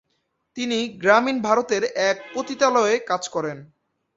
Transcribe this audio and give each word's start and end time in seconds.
তিনি 0.57 0.79
গ্রামীণ 0.97 1.37
ভারতের 1.41 1.83
এক 2.09 2.17
পতিতালয়ে 2.33 2.95
কাজ 3.09 3.23
করেন। 3.29 3.57